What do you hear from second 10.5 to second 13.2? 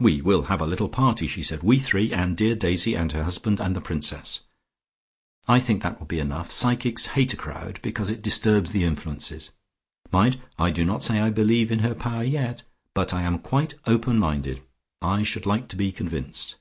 I do not say I believe in her power yet, but